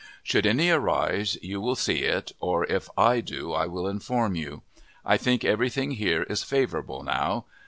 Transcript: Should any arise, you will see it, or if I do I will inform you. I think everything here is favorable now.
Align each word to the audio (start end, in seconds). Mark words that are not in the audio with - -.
Should 0.23 0.47
any 0.47 0.71
arise, 0.71 1.37
you 1.43 1.61
will 1.61 1.75
see 1.75 1.99
it, 1.99 2.31
or 2.39 2.63
if 2.63 2.89
I 2.97 3.21
do 3.23 3.53
I 3.53 3.67
will 3.67 3.87
inform 3.87 4.33
you. 4.33 4.63
I 5.05 5.15
think 5.15 5.45
everything 5.45 5.91
here 5.91 6.23
is 6.23 6.41
favorable 6.41 7.03
now. 7.03 7.45